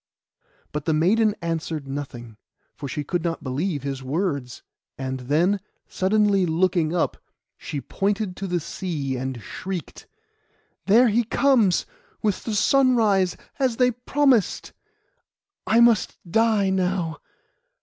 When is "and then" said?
4.97-5.59